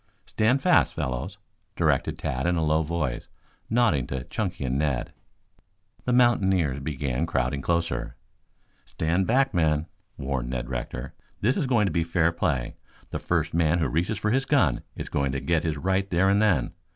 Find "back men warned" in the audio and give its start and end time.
9.27-10.49